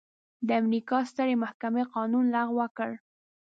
[0.47, 2.91] د امریکا سترې محکمې قانون لغوه کړ.